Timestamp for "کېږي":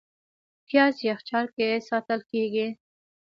2.31-2.67